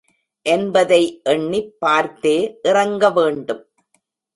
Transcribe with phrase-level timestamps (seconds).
[0.45, 1.21] என்பதை
[1.23, 2.59] எண்ணிப் பார்த்தே
[2.63, 3.63] இறங்க வேண்டும்.